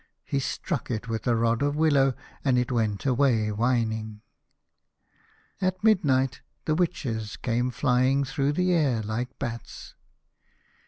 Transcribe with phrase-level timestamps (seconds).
[0.25, 4.21] He struck it with a rod of willow, and it went away whining.
[5.61, 9.93] At midnight the witches came flying through the air like bats.